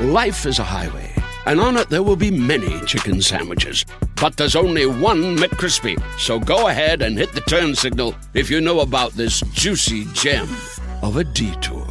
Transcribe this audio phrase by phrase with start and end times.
[0.00, 1.12] Life is a highway,
[1.46, 3.84] and on it there will be many chicken sandwiches.
[4.20, 6.00] But there's only one McCrispy.
[6.20, 10.48] So go ahead and hit the turn signal if you know about this juicy gem
[11.02, 11.84] of a detour.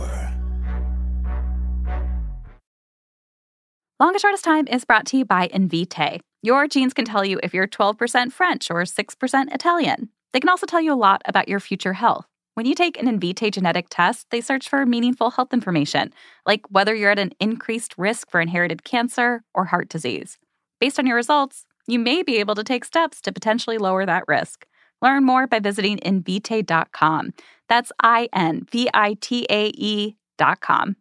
[3.99, 6.21] Longest Shortest Time is brought to you by Invitae.
[6.41, 10.09] Your genes can tell you if you're 12% French or 6% Italian.
[10.31, 12.25] They can also tell you a lot about your future health.
[12.57, 16.11] When you take an Invitae genetic test, they search for meaningful health information,
[16.47, 20.39] like whether you're at an increased risk for inherited cancer or heart disease.
[20.81, 24.23] Based on your results, you may be able to take steps to potentially lower that
[24.27, 24.65] risk.
[25.03, 27.35] Learn more by visiting invitae.com.
[27.69, 30.95] That's I N V I T A E.com.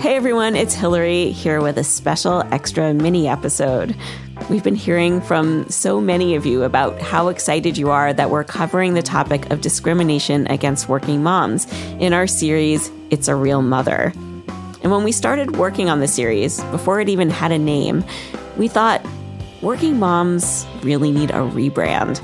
[0.00, 3.94] Hey everyone, it's Hillary here with a special extra mini episode.
[4.50, 8.44] We've been hearing from so many of you about how excited you are that we're
[8.44, 11.66] covering the topic of discrimination against working moms
[12.00, 14.12] in our series, It's a Real Mother.
[14.82, 18.04] And when we started working on the series, before it even had a name,
[18.56, 19.04] we thought
[19.62, 22.20] working moms really need a rebrand.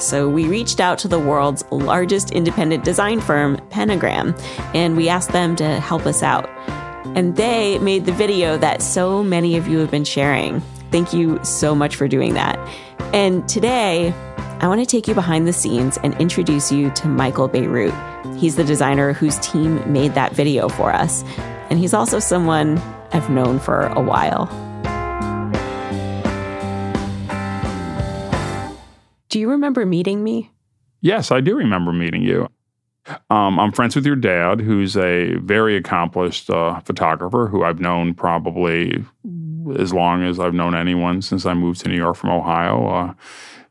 [0.00, 4.34] So we reached out to the world's largest independent design firm, Pentagram,
[4.74, 6.48] and we asked them to help us out.
[7.16, 10.62] And they made the video that so many of you have been sharing.
[10.90, 12.58] Thank you so much for doing that.
[13.14, 14.12] And today,
[14.60, 17.94] I want to take you behind the scenes and introduce you to Michael Bierut.
[18.36, 21.24] He's the designer whose team made that video for us.
[21.70, 22.78] And he's also someone
[23.12, 24.46] I've known for a while.
[29.28, 30.50] Do you remember meeting me?
[31.00, 32.48] Yes, I do remember meeting you.
[33.30, 38.12] Um, I'm friends with your dad, who's a very accomplished uh, photographer who I've known
[38.12, 39.04] probably
[39.78, 43.14] as long as I've known anyone since I moved to New York from Ohio uh,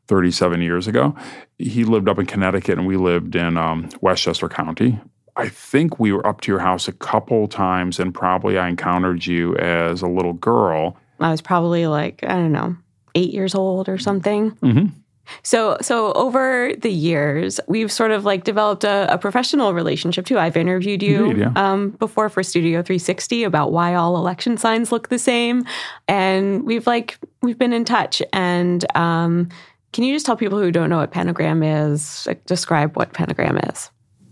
[0.08, 1.16] 37 years ago.
[1.58, 5.00] He lived up in Connecticut and we lived in um, Westchester County.
[5.36, 9.26] I think we were up to your house a couple times and probably I encountered
[9.26, 10.98] you as a little girl.
[11.20, 12.76] I was probably like, I don't know,
[13.16, 14.52] eight years old or something.
[14.52, 14.99] Mm-hmm.
[15.44, 20.40] So, so over the years, we've sort of like developed a, a professional relationship too.
[20.40, 21.51] I've interviewed you Indeed, yeah.
[21.56, 25.66] um, before for Studio 360 about why all election signs look the same,
[26.07, 28.22] and we've like we've been in touch.
[28.34, 29.50] And um,
[29.91, 32.25] can you just tell people who don't know what pentagram is?
[32.28, 33.89] Like, describe what pentagram is.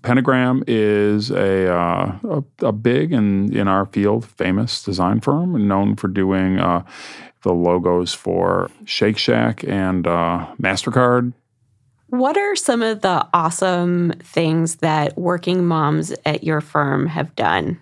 [0.08, 5.98] Pentagram is a, uh, a, a big and in our field famous design firm known
[5.98, 6.86] for doing uh,
[7.42, 11.34] the logos for Shake Shack and uh, Mastercard.
[12.06, 17.78] What are some of the awesome things that working moms at your firm have done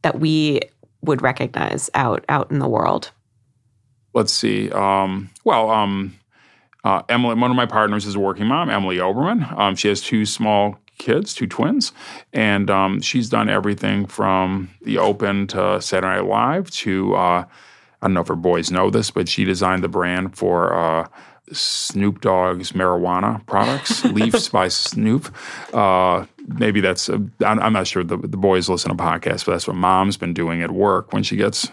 [0.00, 0.62] that we
[1.02, 3.10] would recognize out out in the world?
[4.14, 4.70] Let's see.
[4.70, 6.18] Um, well, um,
[6.82, 9.54] uh, Emily, one of my partners is a working mom, Emily Oberman.
[9.58, 11.92] Um, she has two small kids, two twins,
[12.32, 17.44] and um, she's done everything from the Open to Saturday Night Live to uh,
[18.02, 21.06] I don't know if her boys know this, but she designed the brand for uh,
[21.52, 25.32] Snoop Dogg's marijuana products, Leafs by Snoop.
[25.72, 29.68] Uh, maybe that's, i I'm not sure the, the boys listen to podcasts, but that's
[29.68, 31.70] what mom's been doing at work when she gets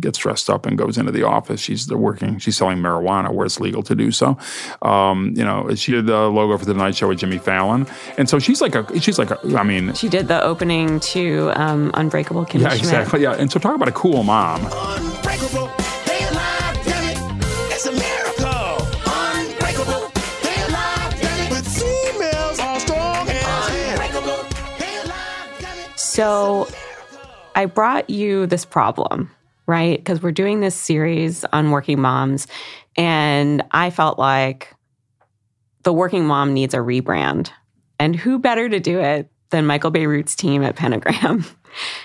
[0.00, 1.60] gets dressed up and goes into the office.
[1.60, 2.38] She's working.
[2.38, 4.36] She's selling marijuana where it's legal to do so.
[4.82, 7.86] Um, you know, she did the logo for the Tonight Show with Jimmy Fallon,
[8.18, 9.00] and so she's like a.
[9.00, 9.38] She's like a.
[9.56, 12.80] I mean, She did the opening to um, Unbreakable Kimmy yeah, Schmidt.
[12.80, 13.22] exactly.
[13.22, 14.62] Yeah, and so talk about a cool mom.
[14.64, 15.70] Unbreakable,
[16.06, 17.44] they alive, damn it.
[17.72, 18.86] It's a miracle.
[19.06, 20.10] Unbreakable,
[20.42, 21.50] they alive, damn it.
[21.50, 24.44] With females all strong unbreakable,
[24.78, 25.98] they alive, damn it.
[25.98, 26.68] So
[27.54, 29.30] I brought you this problem,
[29.66, 29.98] right?
[29.98, 32.46] Because we're doing this series on working moms,
[32.96, 34.74] and I felt like
[35.82, 37.50] the working mom needs a rebrand.
[37.98, 41.44] And who better to do it than Michael Bierut's team at Pentagram?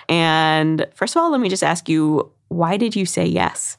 [0.09, 3.77] And first of all, let me just ask you, why did you say yes?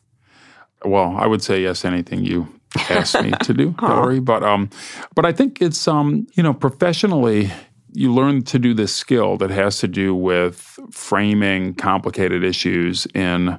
[0.86, 2.48] Well, I would say yes anything you
[2.88, 4.20] asked me to do, Hillary.
[4.20, 4.70] But um,
[5.14, 7.50] but I think it's um, you know, professionally,
[7.92, 13.58] you learn to do this skill that has to do with framing complicated issues in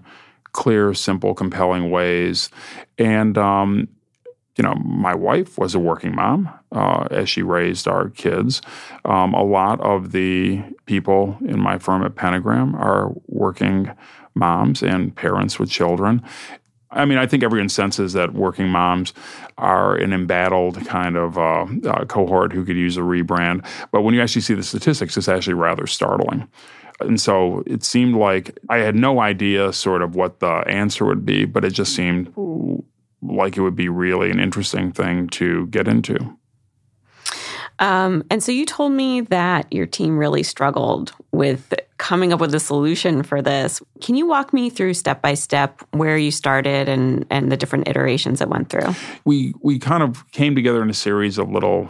[0.52, 2.50] clear, simple, compelling ways.
[2.98, 3.88] And um,
[4.58, 8.62] you know, my wife was a working mom uh, as she raised our kids.
[9.04, 13.92] Um, a lot of the people in my firm at Pentagram are working
[14.36, 16.22] moms and parents with children.
[16.94, 19.14] I mean, I think everyone senses that working moms
[19.58, 23.66] are an embattled kind of uh, uh, cohort who could use a rebrand.
[23.92, 26.48] But when you actually see the statistics, it's actually rather startling.
[27.00, 31.26] And so it seemed like I had no idea sort of what the answer would
[31.26, 32.32] be, but it just seemed
[33.22, 36.38] like it would be really an interesting thing to get into.
[37.80, 42.54] Um, and so you told me that your team really struggled with coming up with
[42.54, 43.82] a solution for this.
[44.02, 47.88] Can you walk me through step by step where you started and and the different
[47.88, 48.94] iterations it went through?
[49.26, 51.90] We we kind of came together in a series of little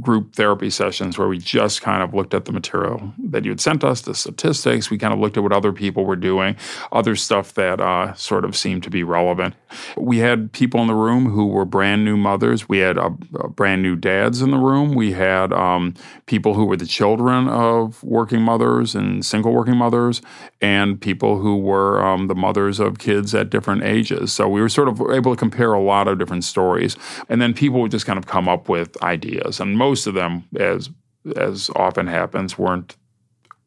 [0.00, 3.60] group therapy sessions where we just kind of looked at the material that you had
[3.60, 4.90] sent us, the statistics.
[4.90, 6.56] We kind of looked at what other people were doing,
[6.92, 9.54] other stuff that uh, sort of seemed to be relevant.
[9.96, 12.68] We had people in the room who were brand new mothers.
[12.68, 14.94] We had uh, brand new dads in the room.
[14.94, 15.94] We had um,
[16.26, 20.22] people who were the children of working mothers and single working mothers,
[20.60, 24.32] and people who were um, the mothers of kids at different ages.
[24.32, 26.96] So we were sort of able to compare a lot of different stories.
[27.28, 29.47] And then people would just kind of come up with ideas.
[29.60, 30.90] And most of them, as
[31.36, 32.96] as often happens, weren't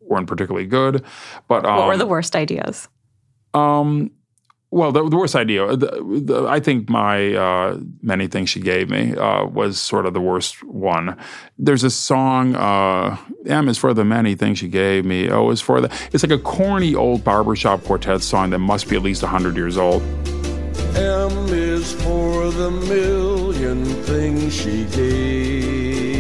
[0.02, 1.04] weren't particularly good.
[1.48, 2.88] But um, what were the worst ideas?
[3.54, 4.12] Um,
[4.74, 8.90] well, the, the worst idea, the, the, I think my uh, many things she gave
[8.90, 11.18] me uh, was sort of the worst one.
[11.58, 15.30] There's a song, uh, M is for the many things she gave me.
[15.30, 15.94] O is for the.
[16.14, 19.78] It's like a corny old barbershop quartet song that must be at least 100 years
[19.78, 20.02] old.
[20.96, 26.12] M is for the million things she gave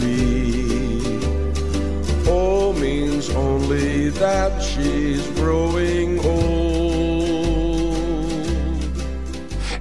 [0.00, 1.20] me.
[2.28, 6.52] O means only that she's growing old.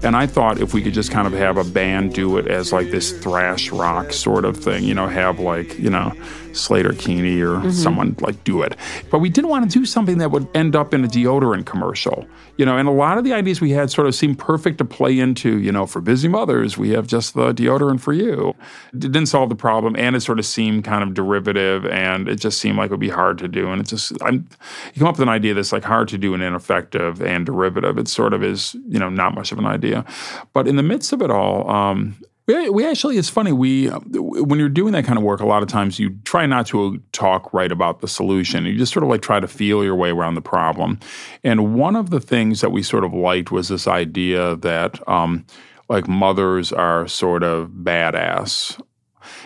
[0.03, 2.73] And I thought if we could just kind of have a band do it as
[2.73, 6.11] like this thrash rock sort of thing, you know, have like, you know,
[6.53, 7.69] Sleater-Kinney or Mm-hmm.
[7.71, 8.75] someone like do it.
[9.11, 12.25] But we didn't want to do something that would end up in a deodorant commercial,
[12.57, 14.85] you know, and a lot of the ideas we had sort of seemed perfect to
[14.85, 18.55] play into, you know, for busy mothers, we have just the deodorant for you.
[18.93, 22.39] It didn't solve the problem and it sort of seemed kind of derivative and it
[22.39, 23.69] just seemed like it would be hard to do.
[23.69, 24.47] And it just, I'm,
[24.93, 27.97] you come up with an idea that's like hard to do and ineffective and derivative.
[27.97, 30.05] It sort of is, you know, not much of an idea.
[30.53, 32.15] But in the midst of it all, um,
[32.47, 33.51] we, actually, it's funny.
[33.51, 36.65] We when you're doing that kind of work, a lot of times you try not
[36.67, 38.65] to talk right about the solution.
[38.65, 40.99] You just sort of like try to feel your way around the problem.
[41.43, 45.45] And one of the things that we sort of liked was this idea that um,
[45.87, 48.81] like mothers are sort of badass.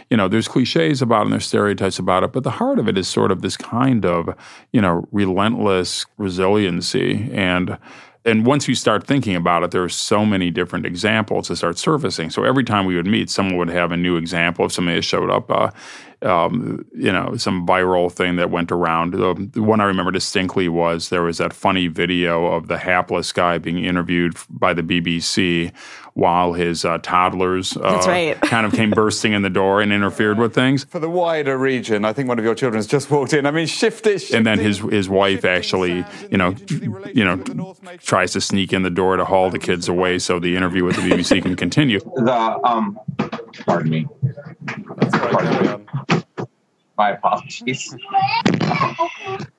[0.10, 2.88] You know, there's cliches about it and there's stereotypes about it, but the heart of
[2.88, 4.34] it is sort of this kind of,
[4.72, 7.78] you know, relentless resiliency and
[8.26, 11.78] and once you start thinking about it, there are so many different examples that start
[11.78, 12.32] surfacing.
[12.32, 15.04] So every time we would meet, someone would have a new example of somebody that
[15.04, 15.52] showed up.
[15.52, 15.70] Uh,
[16.26, 19.14] um, you know, some viral thing that went around.
[19.14, 23.32] The, the one I remember distinctly was there was that funny video of the hapless
[23.32, 25.72] guy being interviewed by the BBC
[26.14, 28.40] while his uh, toddlers uh, right.
[28.42, 30.86] kind of came bursting in the door and interfered with things.
[30.86, 33.46] For the wider region, I think one of your children has just walked in.
[33.46, 34.32] I mean, shift it.
[34.32, 36.56] and then his his wife actually, you know,
[37.14, 40.56] you know, tries to sneak in the door to haul the kids away so the
[40.56, 42.00] interview with the BBC can continue.
[42.00, 42.98] the um
[43.66, 44.08] pardon me
[44.98, 45.88] pardon
[46.38, 46.46] me.
[46.98, 47.96] my apologies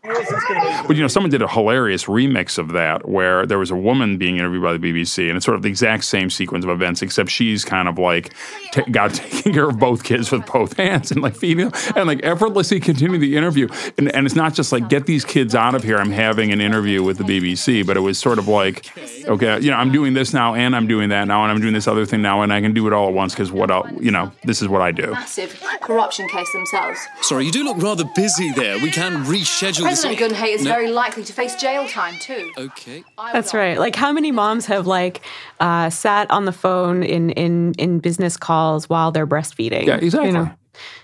[0.86, 4.18] But you know, someone did a hilarious remix of that where there was a woman
[4.18, 7.02] being interviewed by the BBC, and it's sort of the exact same sequence of events,
[7.02, 8.32] except she's kind of like
[8.72, 12.06] t- got taking care of both kids with both hands and like feeding them and
[12.06, 13.68] like effortlessly continuing the interview.
[13.98, 15.98] And, and it's not just like get these kids out of here.
[15.98, 18.86] I'm having an interview with the BBC, but it was sort of like,
[19.26, 21.74] okay, you know, I'm doing this now, and I'm doing that now, and I'm doing
[21.74, 23.88] this other thing now, and I can do it all at once because what else,
[24.00, 25.10] you know, this is what I do.
[25.12, 27.00] massive corruption case themselves.
[27.22, 28.78] Sorry, you do look rather busy there.
[28.82, 30.38] We can reschedule President this.
[30.38, 30.70] Geun-hye is No.
[30.70, 32.52] very likely to face jail time too.
[32.56, 33.04] Okay.
[33.32, 33.78] That's right.
[33.78, 35.22] Like how many moms have like
[35.60, 39.86] uh, sat on the phone in in in business calls while they're breastfeeding?
[39.86, 40.50] Yeah, exactly.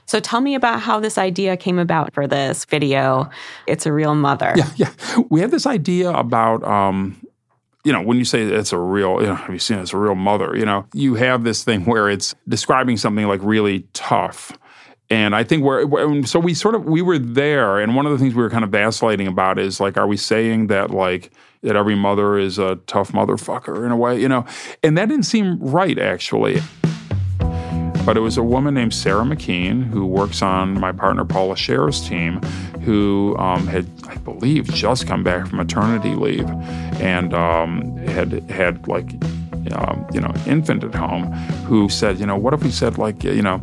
[0.04, 3.30] So tell me about how this idea came about for this video.
[3.66, 4.52] It's a real mother.
[4.54, 4.90] Yeah, yeah.
[5.30, 7.16] We had this idea about, um,
[7.84, 9.82] you know, when you say it's a real, you know, have you seen it?
[9.82, 10.54] it's a real mother?
[10.54, 14.52] You know, you have this thing where it's describing something like really tough.
[15.12, 18.12] And I think we're, we're- so we sort of we were there, and one of
[18.12, 21.30] the things we were kind of vacillating about is like, are we saying that like
[21.62, 24.46] that every mother is a tough motherfucker in a way, you know?
[24.82, 26.62] And that didn't seem right actually.
[28.06, 32.00] But it was a woman named Sarah McKean who works on my partner Paula Scher's
[32.08, 32.40] team,
[32.82, 36.48] who um, had, I believe, just come back from maternity leave,
[37.00, 39.10] and um, had had like
[39.72, 41.32] um, you know, infant at home
[41.66, 43.62] who said, you know, what if we said like, you know,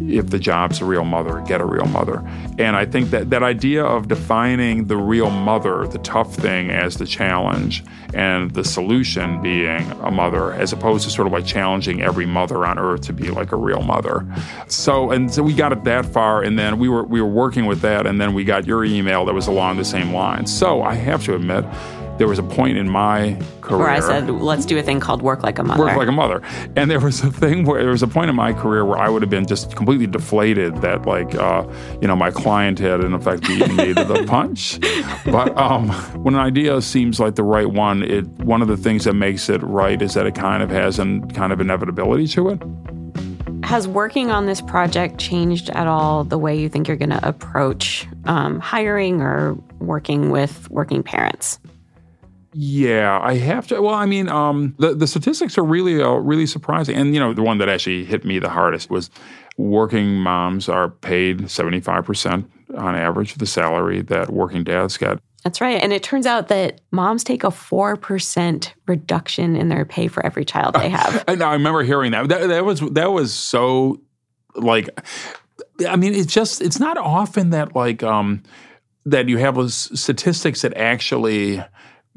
[0.00, 2.22] if the job's a real mother, get a real mother.
[2.58, 6.96] And I think that that idea of defining the real mother, the tough thing, as
[6.96, 7.84] the challenge,
[8.14, 12.64] and the solution being a mother, as opposed to sort of like challenging every mother
[12.66, 14.26] on earth to be like a real mother.
[14.68, 17.66] So and so we got it that far, and then we were we were working
[17.66, 20.56] with that, and then we got your email that was along the same lines.
[20.56, 21.64] So I have to admit
[22.18, 25.22] there was a point in my career Where I said, let's do a thing called
[25.22, 25.84] work like a mother.
[25.84, 26.42] work like a mother.
[26.76, 29.08] And there was a thing where there was a point in my career where I
[29.08, 31.66] would have been just completely deflated that like uh,
[32.00, 34.78] you know my client had in effect beaten me to the punch.
[35.24, 35.90] But um,
[36.22, 39.48] when an idea seems like the right one, it one of the things that makes
[39.48, 42.62] it right is that it kind of has an kind of inevitability to it.
[43.64, 47.28] Has working on this project changed at all the way you think you're going to
[47.28, 51.58] approach um, hiring or working with working parents?
[52.58, 53.82] Yeah, I have to.
[53.82, 57.34] Well, I mean, um, the the statistics are really uh, really surprising, and you know,
[57.34, 59.10] the one that actually hit me the hardest was
[59.58, 64.96] working moms are paid seventy five percent on average of the salary that working dads
[64.96, 65.18] get.
[65.44, 65.82] That's right.
[65.82, 70.44] And it turns out that moms take a 4% reduction in their pay for every
[70.44, 71.24] child they have.
[71.28, 71.46] I know.
[71.46, 72.28] I remember hearing that.
[72.28, 74.00] That, that was that was so
[74.54, 74.88] like.
[75.86, 78.42] I mean, it's just it's not often that like um
[79.04, 81.62] that you have those statistics that actually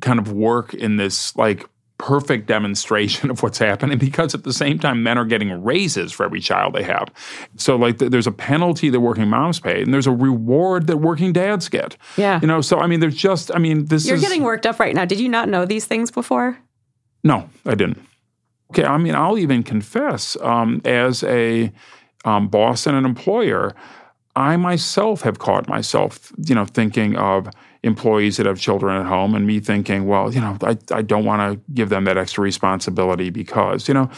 [0.01, 4.79] kind of work in this like perfect demonstration of what's happening because at the same
[4.79, 7.09] time men are getting raises for every child they have
[7.57, 10.95] so like th- there's a penalty that working moms pay and there's a reward that
[10.97, 12.39] working dads get Yeah.
[12.41, 14.79] you know so i mean there's just i mean this You're is getting worked up
[14.79, 15.03] right now.
[15.03, 16.57] Did you not know these things before?
[17.21, 17.99] no, I didn't.
[18.71, 21.69] Okay, I mean, I'll even confess, um, as a
[22.23, 23.75] um, boss and an employer,
[24.35, 27.49] I myself have caught myself, you know, thinking of
[27.83, 31.25] employees that have children at home, and me thinking, well, you know, I, I don't
[31.25, 34.09] want to give them that extra responsibility because, you know,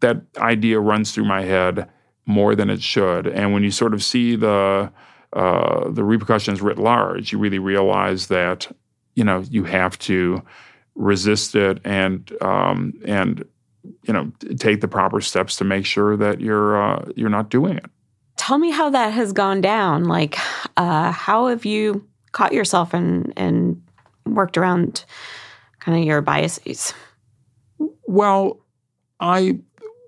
[0.00, 1.88] that idea runs through my head
[2.26, 3.26] more than it should.
[3.26, 4.92] And when you sort of see the
[5.32, 8.70] uh, the repercussions writ large, you really realize that
[9.14, 10.42] you know you have to
[10.94, 13.44] resist it and um, and
[14.02, 17.76] you know take the proper steps to make sure that you're uh, you're not doing
[17.76, 17.90] it.
[18.48, 20.04] Tell me how that has gone down.
[20.04, 20.38] Like,
[20.78, 23.82] uh, how have you caught yourself and, and
[24.24, 25.04] worked around
[25.80, 26.94] kind of your biases?
[28.06, 28.58] Well,
[29.20, 29.58] I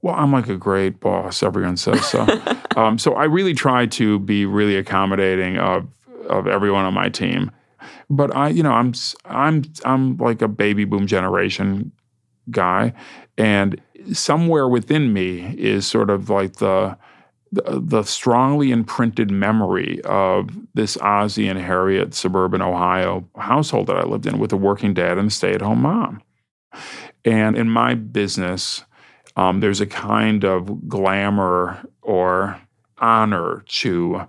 [0.01, 1.43] well, I'm like a great boss.
[1.43, 2.27] Everyone says so.
[2.77, 5.87] um, so I really try to be really accommodating of
[6.27, 7.51] of everyone on my team.
[8.09, 8.95] But I, you know, I'm
[9.27, 11.93] I'm I'm like a baby boom generation
[12.51, 12.95] guy,
[13.37, 13.79] and
[14.15, 16.97] somewhere within me is sort of like the
[17.53, 24.05] the, the strongly imprinted memory of this Ozzie and Harriet suburban Ohio household that I
[24.05, 26.23] lived in with a working dad and a stay at home mom.
[27.25, 28.85] And in my business,
[29.37, 32.61] um, there's a kind of glamour or
[32.99, 34.29] honor to,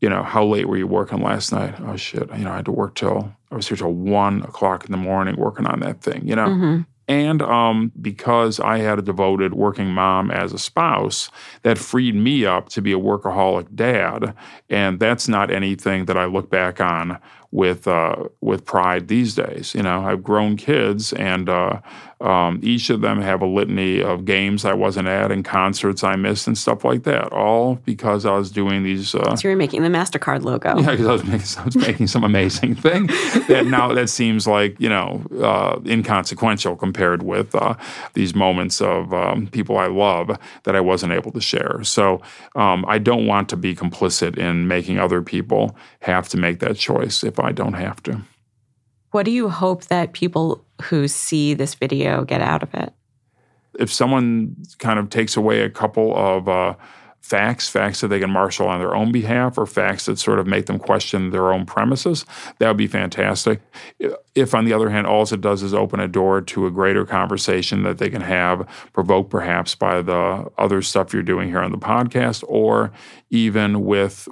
[0.00, 1.74] you know, how late were you working last night?
[1.80, 4.84] Oh shit, you know, I had to work till I was here till one o'clock
[4.84, 6.48] in the morning working on that thing, you know.
[6.48, 6.82] Mm-hmm.
[7.08, 11.30] And um, because I had a devoted working mom as a spouse,
[11.62, 14.34] that freed me up to be a workaholic dad.
[14.68, 17.18] And that's not anything that I look back on
[17.50, 19.74] with uh, with pride these days.
[19.74, 21.80] You know, I've grown kids, and uh,
[22.20, 26.16] um, each of them have a litany of games I wasn't at and concerts I
[26.16, 27.32] missed and stuff like that.
[27.32, 29.14] All because I was doing these.
[29.14, 30.78] Uh, So you're making the MasterCard logo.
[30.78, 33.06] yeah, because I was making, I was making some amazing thing
[33.48, 37.74] that now that seems like you know uh, inconsequential compared with uh,
[38.14, 41.82] these moments of um, people I love that I wasn't able to share.
[41.84, 42.20] So
[42.56, 46.76] um, I don't want to be complicit in making other people have to make that
[46.76, 48.20] choice if I don't have to.
[49.10, 52.92] What do you hope that people who see this video get out of it?
[53.78, 56.74] if someone kind of takes away a couple of uh,
[57.20, 60.46] facts, facts that they can marshal on their own behalf, or facts that sort of
[60.46, 62.26] make them question their own premises,
[62.58, 63.60] that would be fantastic.
[64.34, 67.06] If, on the other hand, all it does is open a door to a greater
[67.06, 71.72] conversation that they can have, provoked perhaps by the other stuff you're doing here on
[71.72, 72.92] the podcast, or
[73.30, 74.28] even with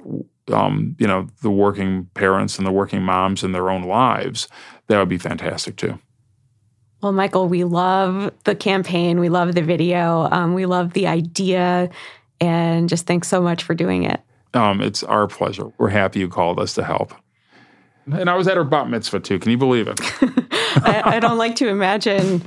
[0.51, 4.47] um, you know the working parents and the working moms in their own lives,
[4.87, 5.99] that would be fantastic too.
[7.01, 9.19] Well, Michael, we love the campaign.
[9.19, 10.27] We love the video.
[10.31, 11.89] Um, we love the idea.
[12.39, 14.19] And just thanks so much for doing it.
[14.53, 15.71] Um, it's our pleasure.
[15.77, 17.13] We're happy you called us to help.
[18.11, 19.37] And I was at her bat mitzvah too.
[19.37, 19.99] Can you believe it?
[20.83, 22.41] I, I don't like to imagine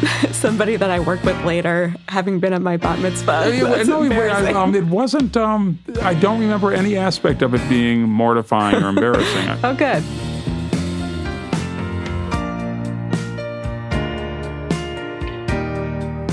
[0.32, 3.50] somebody that I work with later having been at my bat mitzvah.
[3.50, 5.36] That's no, it, um, it wasn't.
[5.36, 9.58] Um, I don't remember any aspect of it being mortifying or embarrassing.
[9.64, 10.02] oh, good.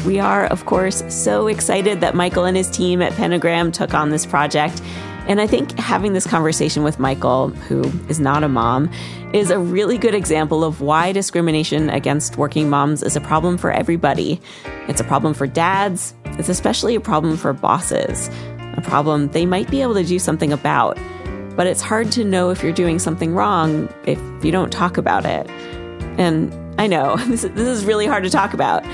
[0.06, 4.10] We are, of course, so excited that Michael and his team at Pentagram took on
[4.10, 4.82] this project.
[5.28, 8.90] And I think having this conversation with Michael, who is not a mom,
[9.34, 13.70] is a really good example of why discrimination against working moms is a problem for
[13.70, 14.40] everybody.
[14.88, 18.30] It's a problem for dads, it's especially a problem for bosses,
[18.78, 20.98] a problem they might be able to do something about.
[21.58, 25.26] But it's hard to know if you're doing something wrong if you don't talk about
[25.26, 25.50] it.
[26.18, 28.86] And I know this, is really hard to talk about,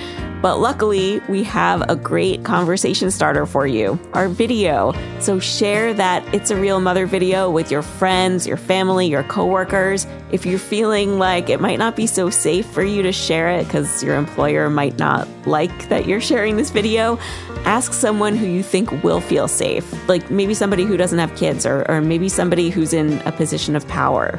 [0.43, 4.93] but luckily we have a great conversation starter for you our video.
[5.21, 10.05] So share that It's a Real Mother video with your friends, your family, your coworkers.
[10.33, 13.63] If you're feeling like it might not be so safe for you to share it
[13.63, 17.17] because your employer might not like that you're sharing this video,
[17.63, 21.65] ask someone who you think will feel safe, like maybe somebody who doesn't have kids
[21.65, 24.37] or, or maybe somebody who's in a position of power.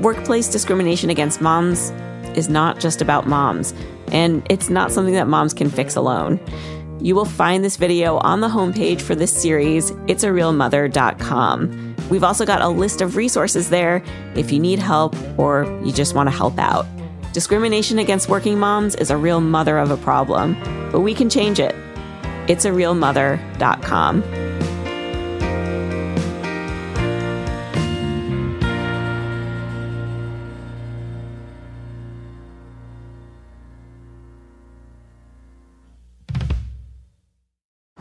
[0.00, 1.92] Workplace discrimination against moms
[2.36, 3.74] is not just about moms,
[4.12, 6.40] and it's not something that moms can fix alone.
[7.00, 11.96] You will find this video on the homepage for this series, it'sarealmother.com.
[12.10, 14.02] We've also got a list of resources there
[14.34, 16.86] if you need help or you just want to help out.
[17.32, 20.56] Discrimination against working moms is a real mother of a problem,
[20.90, 21.74] but we can change it.
[22.48, 24.22] It'sarealmother.com.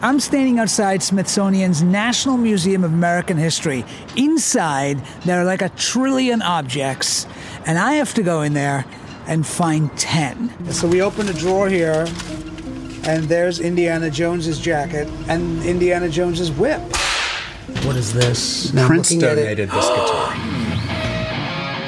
[0.02, 3.84] I'm standing outside Smithsonian's National Museum of American History.
[4.16, 7.28] Inside, there are like a trillion objects,
[7.66, 8.86] and I have to go in there
[9.28, 10.72] and find 10.
[10.72, 12.08] So we open a drawer here,
[13.04, 16.80] and there's Indiana Jones's jacket and Indiana Jones's whip.
[17.84, 18.74] What is this?
[18.74, 20.32] Now I'm Prince donated this guitar.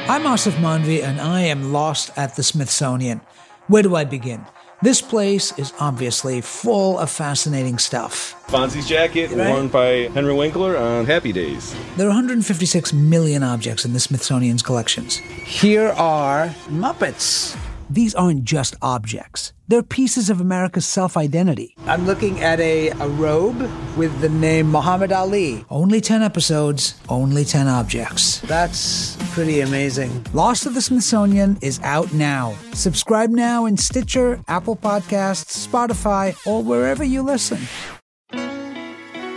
[0.10, 3.22] I'm Aasif Mandvi, and I am lost at the Smithsonian.
[3.68, 4.46] Where do I begin?
[4.84, 8.34] This place is obviously full of fascinating stuff.
[8.48, 11.76] Fonzie's jacket worn by Henry Winkler on Happy Days.
[11.98, 15.18] There are 156 million objects in the Smithsonian's collections.
[15.18, 17.56] Here are Muppets.
[17.92, 19.52] These aren't just objects.
[19.68, 21.76] They're pieces of America's self identity.
[21.88, 25.66] I'm looking at a, a robe with the name Muhammad Ali.
[25.70, 28.40] Only 10 episodes, only 10 objects.
[28.42, 30.26] That's pretty amazing.
[30.32, 32.56] Lost of the Smithsonian is out now.
[32.72, 37.60] Subscribe now in Stitcher, Apple Podcasts, Spotify, or wherever you listen.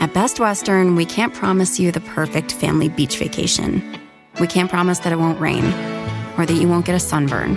[0.01, 3.83] At Best Western, we can't promise you the perfect family beach vacation.
[4.39, 5.65] We can't promise that it won't rain,
[6.39, 7.57] or that you won't get a sunburn,